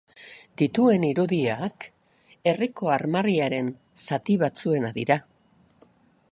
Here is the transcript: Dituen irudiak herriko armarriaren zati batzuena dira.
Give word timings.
Dituen 0.61 1.03
irudiak 1.09 1.85
herriko 2.51 2.91
armarriaren 2.95 3.71
zati 4.07 4.39
batzuena 4.45 4.95
dira. 4.97 5.23